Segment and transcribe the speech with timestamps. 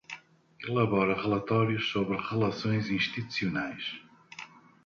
[0.63, 3.83] Elabora relatórios sobre relações institucionais.